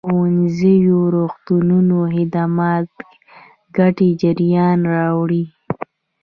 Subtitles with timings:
[0.09, 2.87] ښوونځيو روغتونونو خدمات
[3.77, 5.43] ګټې جريان راوړي.